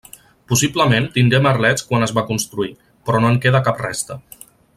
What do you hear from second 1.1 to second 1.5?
tingué